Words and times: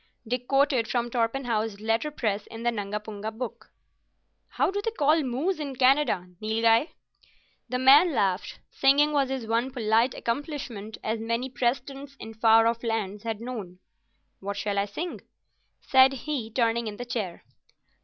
Dick 0.27 0.47
quoted 0.47 0.87
from 0.87 1.11
Torpenhow's 1.11 1.79
letterpress 1.79 2.47
in 2.47 2.63
the 2.63 2.71
Nungapunga 2.71 3.29
Book. 3.31 3.69
"How 4.47 4.71
do 4.71 4.81
they 4.81 4.89
call 4.89 5.21
moose 5.21 5.59
in 5.59 5.75
Canada, 5.75 6.27
Nilghai?" 6.41 6.87
The 7.69 7.77
man 7.77 8.11
laughed. 8.11 8.61
Singing 8.71 9.11
was 9.13 9.29
his 9.29 9.45
one 9.45 9.69
polite 9.69 10.15
accomplishment, 10.15 10.97
as 11.03 11.19
many 11.19 11.51
Press 11.51 11.81
tents 11.81 12.15
in 12.19 12.33
far 12.33 12.65
off 12.65 12.81
lands 12.83 13.21
had 13.25 13.39
known. 13.41 13.77
"What 14.39 14.57
shall 14.57 14.79
I 14.79 14.85
sing?" 14.85 15.21
said 15.81 16.13
he, 16.13 16.49
turning 16.49 16.87
in 16.87 16.97
the 16.97 17.05
chair. 17.05 17.43